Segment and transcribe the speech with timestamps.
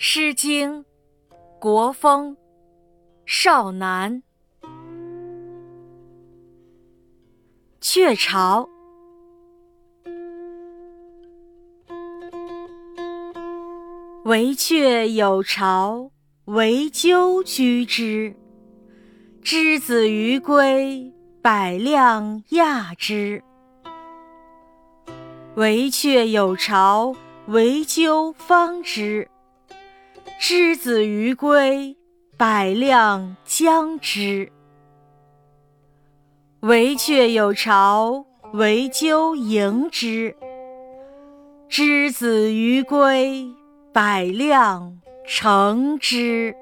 [0.00, 0.84] 诗经·
[1.58, 2.36] 国风·
[3.26, 4.22] 少南。
[7.80, 8.68] 雀巢，
[14.24, 16.12] 惟雀有巢，
[16.44, 18.36] 惟鸠居之。
[19.42, 23.42] 之子于归，百辆亚之。
[25.56, 27.16] 惟雀有巢，
[27.48, 29.28] 惟鸠方之。
[30.40, 31.96] 之子于归，
[32.36, 34.52] 百辆将之。
[36.60, 40.36] 惟雀有巢，惟鸠迎之。
[41.68, 43.48] 之子于归，
[43.92, 46.54] 百辆乘之。